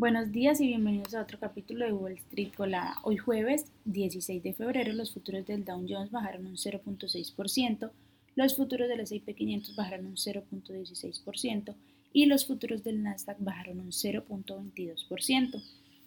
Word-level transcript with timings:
Buenos 0.00 0.32
días 0.32 0.62
y 0.62 0.66
bienvenidos 0.66 1.12
a 1.14 1.20
otro 1.20 1.38
capítulo 1.38 1.84
de 1.84 1.92
Wall 1.92 2.14
Street 2.14 2.54
Colada. 2.56 2.96
Hoy 3.02 3.18
jueves 3.18 3.66
16 3.84 4.42
de 4.42 4.54
febrero 4.54 4.94
los 4.94 5.12
futuros 5.12 5.44
del 5.44 5.62
Dow 5.62 5.84
Jones 5.86 6.10
bajaron 6.10 6.46
un 6.46 6.56
0.6%, 6.56 7.90
los 8.34 8.56
futuros 8.56 8.88
del 8.88 9.00
S&P 9.00 9.34
500 9.34 9.76
bajaron 9.76 10.06
un 10.06 10.16
0.16% 10.16 11.74
y 12.14 12.24
los 12.24 12.46
futuros 12.46 12.82
del 12.82 13.02
Nasdaq 13.02 13.36
bajaron 13.40 13.80
un 13.80 13.90
0.22%, 13.90 15.62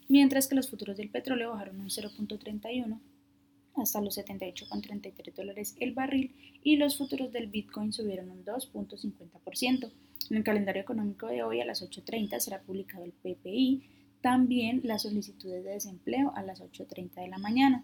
mientras 0.08 0.48
que 0.48 0.56
los 0.56 0.72
futuros 0.72 0.98
del 0.98 1.12
petróleo 1.12 1.52
bajaron 1.52 1.80
un 1.80 1.90
0.31 1.90 3.00
hasta 3.76 4.02
los 4.02 4.18
78,33 4.18 5.36
dólares 5.36 5.76
el 5.80 5.94
barril 5.94 6.34
y 6.64 6.78
los 6.78 6.98
futuros 6.98 7.32
del 7.32 7.46
Bitcoin 7.46 7.94
subieron 7.94 8.32
un 8.32 8.44
2.50%. 8.44 9.92
En 10.30 10.38
el 10.38 10.44
calendario 10.44 10.82
económico 10.82 11.28
de 11.28 11.44
hoy 11.44 11.62
a 11.62 11.66
las 11.66 11.82
8.30 11.82 12.40
será 12.40 12.62
publicado 12.62 13.04
el 13.04 13.12
PPI, 13.12 13.84
también 14.22 14.82
las 14.84 15.04
solicitudes 15.04 15.64
de 15.64 15.72
desempleo 15.72 16.32
a 16.36 16.44
las 16.44 16.62
8.30 16.62 17.16
de 17.16 17.28
la 17.28 17.38
mañana. 17.38 17.84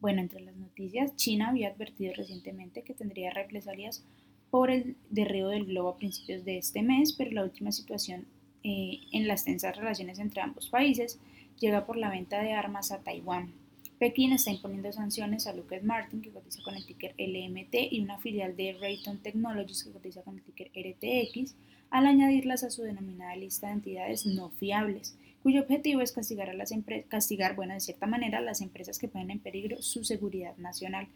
Bueno, 0.00 0.20
entre 0.20 0.40
las 0.40 0.56
noticias, 0.56 1.16
China 1.16 1.48
había 1.48 1.68
advertido 1.68 2.12
recientemente 2.14 2.82
que 2.82 2.94
tendría 2.94 3.30
represalias 3.30 4.04
por 4.50 4.70
el 4.70 4.96
derribo 5.10 5.48
del 5.48 5.66
globo 5.66 5.90
a 5.90 5.96
principios 5.96 6.44
de 6.44 6.58
este 6.58 6.82
mes, 6.82 7.12
pero 7.12 7.32
la 7.32 7.44
última 7.44 7.72
situación 7.72 8.26
eh, 8.62 9.00
en 9.12 9.26
las 9.26 9.44
tensas 9.44 9.76
relaciones 9.76 10.18
entre 10.18 10.42
ambos 10.42 10.68
países 10.68 11.18
llega 11.58 11.86
por 11.86 11.96
la 11.96 12.10
venta 12.10 12.40
de 12.42 12.52
armas 12.52 12.92
a 12.92 13.00
Taiwán. 13.00 13.52
Pekín 13.98 14.32
está 14.32 14.50
imponiendo 14.50 14.92
sanciones 14.92 15.46
a 15.46 15.54
Lucas 15.54 15.82
Martin, 15.82 16.20
que 16.20 16.30
cotiza 16.30 16.62
con 16.62 16.74
el 16.74 16.84
ticker 16.84 17.14
LMT, 17.16 17.74
y 17.92 18.00
una 18.00 18.18
filial 18.18 18.54
de 18.54 18.76
Rayton 18.78 19.18
Technologies, 19.18 19.84
que 19.84 19.92
cotiza 19.92 20.22
con 20.22 20.36
el 20.36 20.42
ticker 20.42 20.70
RTX, 20.74 21.54
al 21.88 22.06
añadirlas 22.06 22.62
a 22.62 22.70
su 22.70 22.82
denominada 22.82 23.36
lista 23.36 23.68
de 23.68 23.74
entidades 23.74 24.26
no 24.26 24.50
fiables, 24.50 25.16
cuyo 25.42 25.62
objetivo 25.62 26.02
es 26.02 26.12
castigar, 26.12 26.50
a 26.50 26.54
las 26.54 26.74
castigar 27.08 27.56
bueno, 27.56 27.72
de 27.72 27.80
cierta 27.80 28.06
manera, 28.06 28.38
a 28.38 28.42
las 28.42 28.60
empresas 28.60 28.98
que 28.98 29.08
ponen 29.08 29.30
en 29.30 29.38
peligro 29.38 29.80
su 29.80 30.04
seguridad 30.04 30.56
nacional. 30.58 31.08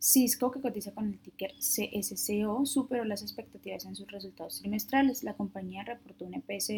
Cisco, 0.00 0.50
que 0.50 0.60
cotiza 0.60 0.92
con 0.92 1.06
el 1.06 1.18
ticker 1.18 1.52
CSCO, 1.58 2.64
superó 2.66 3.04
las 3.04 3.22
expectativas 3.22 3.84
en 3.84 3.94
sus 3.94 4.10
resultados 4.10 4.58
trimestrales. 4.58 5.22
La 5.22 5.34
compañía 5.34 5.84
reportó 5.84 6.24
un 6.24 6.34
EPS 6.34 6.68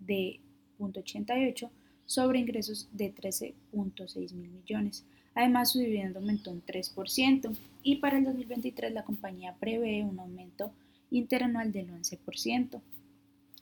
de 0.00 0.40
0.88 0.78 1.70
sobre 2.06 2.38
ingresos 2.38 2.88
de 2.92 3.14
13.6 3.14 4.32
mil 4.34 4.50
millones. 4.50 5.04
Además, 5.34 5.72
su 5.72 5.78
dividendo 5.78 6.18
aumentó 6.18 6.50
un 6.50 6.64
3% 6.64 7.56
y 7.82 7.96
para 7.96 8.18
el 8.18 8.24
2023 8.24 8.92
la 8.92 9.04
compañía 9.04 9.56
prevé 9.58 10.04
un 10.04 10.18
aumento 10.18 10.72
interanual 11.10 11.72
del 11.72 11.90
11%. 11.90 12.80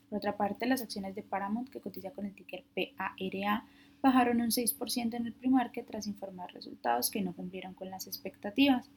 Por 0.08 0.18
otra 0.18 0.36
parte, 0.36 0.66
las 0.66 0.82
acciones 0.82 1.14
de 1.14 1.22
Paramount, 1.22 1.68
que 1.68 1.80
cotiza 1.80 2.10
con 2.10 2.26
el 2.26 2.34
ticker 2.34 2.64
PARA, 2.74 3.64
bajaron 4.02 4.40
un 4.40 4.50
6% 4.50 5.14
en 5.14 5.26
el 5.26 5.70
que 5.72 5.82
tras 5.82 6.06
informar 6.06 6.52
resultados 6.52 7.10
que 7.10 7.22
no 7.22 7.32
cumplieron 7.34 7.74
con 7.74 7.90
las 7.90 8.06
expectativas. 8.06 8.88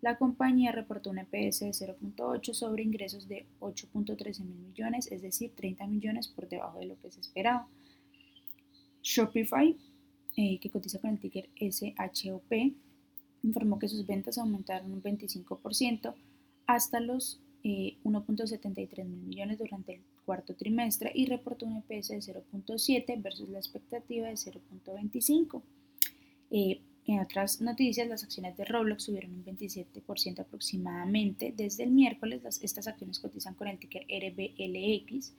La 0.00 0.16
compañía 0.16 0.70
reportó 0.70 1.10
un 1.10 1.18
EPS 1.18 1.60
de 1.60 1.70
0.8 1.70 2.52
sobre 2.52 2.82
ingresos 2.82 3.26
de 3.28 3.46
8.13 3.60 4.44
mil 4.44 4.58
millones, 4.58 5.10
es 5.10 5.22
decir, 5.22 5.52
30 5.56 5.86
millones 5.86 6.28
por 6.28 6.48
debajo 6.48 6.78
de 6.78 6.86
lo 6.86 7.00
que 7.00 7.10
se 7.10 7.20
esperaba. 7.20 7.66
Shopify, 9.18 9.76
eh, 10.36 10.58
que 10.60 10.70
cotiza 10.70 11.00
con 11.00 11.10
el 11.10 11.18
ticker 11.18 11.48
SHOP, 11.56 12.52
informó 13.42 13.78
que 13.78 13.88
sus 13.88 14.06
ventas 14.06 14.38
aumentaron 14.38 14.92
un 14.92 15.02
25% 15.02 16.14
hasta 16.66 17.00
los 17.00 17.40
1.73 17.64 18.98
eh, 18.98 19.04
mil 19.04 19.22
millones 19.22 19.58
durante 19.58 19.94
el 19.94 20.00
cuarto 20.24 20.54
trimestre 20.54 21.10
y 21.14 21.26
reportó 21.26 21.66
un 21.66 21.78
EPS 21.78 22.08
de 22.08 22.18
0.7 22.18 23.20
versus 23.20 23.48
la 23.48 23.58
expectativa 23.58 24.28
de 24.28 24.34
0.25. 24.34 25.62
Eh, 26.50 26.80
en 27.06 27.20
otras 27.20 27.60
noticias, 27.60 28.06
las 28.06 28.22
acciones 28.22 28.56
de 28.56 28.66
Roblox 28.66 29.04
subieron 29.04 29.32
un 29.32 29.44
27% 29.44 30.40
aproximadamente 30.40 31.52
desde 31.56 31.84
el 31.84 31.90
miércoles. 31.90 32.42
estas 32.62 32.86
acciones 32.86 33.18
cotizan 33.18 33.54
con 33.54 33.66
el 33.66 33.78
ticker 33.78 34.04
RBLX 34.04 35.32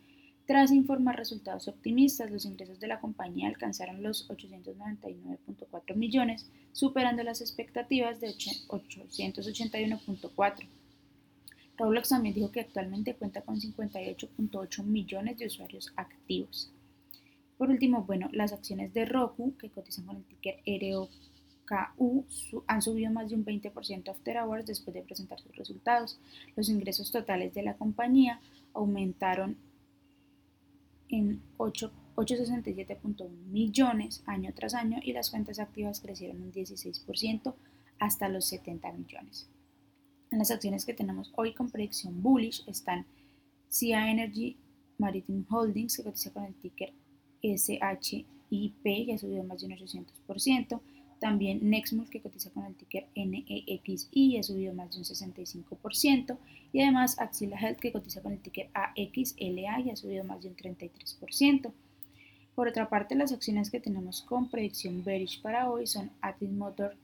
tras 0.49 0.71
informar 0.71 1.15
resultados 1.15 1.67
optimistas, 1.67 2.31
los 2.31 2.43
ingresos 2.43 2.79
de 2.79 2.87
la 2.87 2.99
compañía 2.99 3.47
alcanzaron 3.47 4.01
los 4.01 4.27
899.4 4.29 5.95
millones, 5.95 6.49
superando 6.71 7.21
las 7.21 7.41
expectativas 7.41 8.19
de 8.19 8.29
881.4. 8.29 10.67
Roblox 11.77 12.09
también 12.09 12.33
dijo 12.33 12.51
que 12.51 12.61
actualmente 12.61 13.13
cuenta 13.13 13.43
con 13.43 13.57
58.8 13.57 14.83
millones 14.85 15.37
de 15.37 15.45
usuarios 15.45 15.93
activos. 15.95 16.71
Por 17.59 17.69
último, 17.69 18.05
bueno, 18.05 18.27
las 18.31 18.51
acciones 18.51 18.91
de 18.91 19.05
Roku, 19.05 19.55
que 19.55 19.69
cotizan 19.69 20.07
con 20.07 20.15
el 20.15 20.23
ticker 20.23 20.63
ROKU, 20.65 22.25
han 22.65 22.81
subido 22.81 23.11
más 23.11 23.29
de 23.29 23.35
un 23.35 23.45
20% 23.45 24.09
after 24.09 24.37
hours 24.37 24.65
después 24.65 24.95
de 24.95 25.03
presentar 25.03 25.39
sus 25.39 25.55
resultados. 25.55 26.19
Los 26.55 26.69
ingresos 26.69 27.11
totales 27.11 27.53
de 27.53 27.61
la 27.61 27.75
compañía 27.75 28.41
aumentaron 28.73 29.68
en 31.09 31.41
867.1 31.57 33.29
millones 33.47 34.23
año 34.25 34.53
tras 34.53 34.73
año 34.73 34.99
y 35.03 35.13
las 35.13 35.29
cuentas 35.29 35.59
activas 35.59 35.99
crecieron 35.99 36.41
un 36.41 36.51
16% 36.51 37.53
hasta 37.99 38.29
los 38.29 38.45
70 38.45 38.91
millones. 38.93 39.49
En 40.31 40.39
las 40.39 40.51
acciones 40.51 40.85
que 40.85 40.93
tenemos 40.93 41.31
hoy 41.35 41.53
con 41.53 41.69
predicción 41.69 42.21
bullish 42.21 42.63
están 42.67 43.05
CIA 43.69 44.11
Energy 44.11 44.57
Maritime 44.97 45.45
Holdings, 45.49 45.97
que 45.97 46.03
cotiza 46.03 46.31
con 46.31 46.45
el 46.45 46.53
ticker 46.55 46.93
SHIP, 47.41 48.83
que 48.83 49.13
ha 49.13 49.17
subido 49.17 49.43
más 49.43 49.61
de 49.61 49.67
un 49.67 49.73
800%, 49.73 50.81
también 51.19 51.69
Nexmul, 51.69 52.09
que 52.09 52.21
cotiza 52.21 52.49
con 52.49 52.65
el 52.65 52.75
ticker 52.75 53.07
NEXI 53.15 54.37
ha 54.37 54.43
subido 54.43 54.73
más 54.73 54.91
de 54.91 54.99
un 54.99 55.03
65%. 55.03 56.37
Y 56.71 56.81
además 56.81 57.19
Axila 57.19 57.59
Health, 57.59 57.79
que 57.79 57.91
cotiza 57.91 58.21
con 58.21 58.33
el 58.33 58.39
ticker 58.39 58.69
AXLA 58.73 59.81
y 59.81 59.89
ha 59.89 59.95
subido 59.95 60.23
más 60.23 60.41
de 60.41 60.49
un 60.49 60.55
33%. 60.55 61.71
Por 62.55 62.67
otra 62.67 62.89
parte, 62.89 63.15
las 63.15 63.31
acciones 63.31 63.69
que 63.69 63.79
tenemos 63.79 64.21
con 64.21 64.49
predicción 64.49 65.03
bearish 65.03 65.41
para 65.41 65.69
hoy 65.69 65.87
son 65.87 66.11
Atlas 66.21 66.51
Motor, 66.51 66.95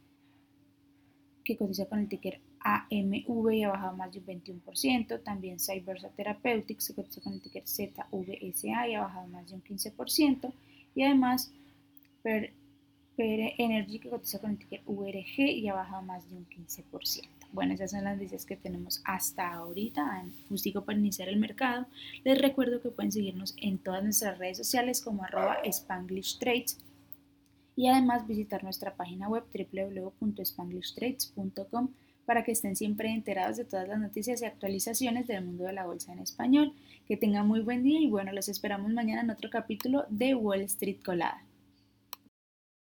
que 1.43 1.55
cotiza 1.55 1.85
con 1.85 1.99
el 1.99 2.09
ticker 2.09 2.39
AMV 2.59 3.53
y 3.53 3.63
ha 3.63 3.69
bajado 3.69 3.95
más 3.95 4.11
de 4.11 4.19
un 4.19 4.25
21%. 4.25 5.23
También 5.23 5.59
Cybersa 5.59 6.09
Therapeutics, 6.09 6.87
que 6.87 6.95
cotiza 6.95 7.21
con 7.21 7.33
el 7.33 7.41
ticker 7.41 7.63
ZVSA 7.65 8.87
y 8.87 8.95
ha 8.95 9.01
bajado 9.01 9.27
más 9.27 9.47
de 9.47 9.55
un 9.55 9.63
15%. 9.63 10.51
Y 10.95 11.03
además, 11.03 11.51
per 12.23 12.51
Energy 13.17 13.99
que 13.99 14.09
cotiza 14.09 14.39
con 14.39 14.51
el 14.51 14.57
ticker 14.57 14.81
URG 14.85 15.39
y 15.39 15.67
ha 15.67 15.73
bajado 15.73 16.01
más 16.01 16.29
de 16.29 16.35
un 16.35 16.45
15%. 16.47 17.27
Bueno, 17.53 17.73
esas 17.73 17.91
son 17.91 18.03
las 18.03 18.15
noticias 18.15 18.45
que 18.45 18.57
tenemos 18.57 19.01
hasta 19.05 19.53
ahorita 19.53 20.25
Justico 20.49 20.83
para 20.83 20.97
iniciar 20.97 21.29
el 21.29 21.37
mercado. 21.37 21.85
Les 22.25 22.37
recuerdo 22.37 22.81
que 22.81 22.89
pueden 22.89 23.13
seguirnos 23.13 23.55
en 23.57 23.77
todas 23.77 24.03
nuestras 24.03 24.37
redes 24.37 24.57
sociales 24.57 25.01
como 25.01 25.23
arroba 25.23 25.59
Spanglish 25.63 26.37
Trades 26.37 26.77
y 27.77 27.87
además 27.87 28.27
visitar 28.27 28.63
nuestra 28.63 28.95
página 28.95 29.29
web 29.29 29.43
www.spanglishtrades.com 29.53 31.89
para 32.25 32.43
que 32.43 32.51
estén 32.51 32.75
siempre 32.75 33.09
enterados 33.09 33.57
de 33.57 33.65
todas 33.65 33.87
las 33.87 33.99
noticias 33.99 34.41
y 34.41 34.45
actualizaciones 34.45 35.27
del 35.27 35.45
mundo 35.45 35.63
de 35.63 35.73
la 35.73 35.85
bolsa 35.85 36.11
en 36.11 36.19
español. 36.19 36.73
Que 37.07 37.17
tengan 37.17 37.47
muy 37.47 37.61
buen 37.61 37.83
día 37.83 38.01
y 38.01 38.07
bueno, 38.07 38.33
los 38.33 38.49
esperamos 38.49 38.91
mañana 38.91 39.21
en 39.21 39.29
otro 39.29 39.49
capítulo 39.49 40.05
de 40.09 40.35
Wall 40.35 40.61
Street 40.61 40.97
Colada. 41.05 41.41